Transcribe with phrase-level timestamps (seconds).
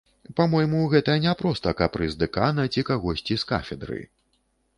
[0.37, 4.01] Па-мойму, гэта не проста капрыз дэкана ці кагосьці з кафедры.